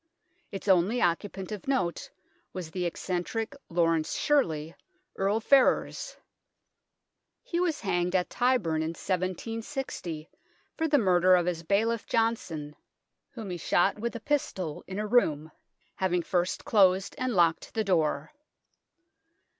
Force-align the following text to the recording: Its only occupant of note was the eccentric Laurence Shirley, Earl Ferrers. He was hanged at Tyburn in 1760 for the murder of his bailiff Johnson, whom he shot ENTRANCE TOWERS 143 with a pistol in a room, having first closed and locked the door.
Its 0.51 0.67
only 0.67 0.99
occupant 0.99 1.51
of 1.51 1.67
note 1.67 2.09
was 2.53 2.71
the 2.71 2.85
eccentric 2.87 3.55
Laurence 3.69 4.15
Shirley, 4.15 4.73
Earl 5.15 5.39
Ferrers. 5.39 6.17
He 7.43 7.59
was 7.59 7.81
hanged 7.81 8.15
at 8.15 8.27
Tyburn 8.31 8.81
in 8.81 8.95
1760 8.97 10.27
for 10.75 10.87
the 10.87 10.97
murder 10.97 11.35
of 11.35 11.45
his 11.45 11.61
bailiff 11.61 12.07
Johnson, 12.07 12.75
whom 13.29 13.51
he 13.51 13.57
shot 13.57 13.97
ENTRANCE 13.97 14.11
TOWERS 14.11 14.59
143 14.87 14.95
with 14.95 14.95
a 14.95 14.95
pistol 14.95 14.95
in 14.95 14.97
a 14.97 15.05
room, 15.05 15.51
having 15.97 16.23
first 16.23 16.65
closed 16.65 17.13
and 17.19 17.35
locked 17.35 17.71
the 17.75 17.83
door. 17.83 18.33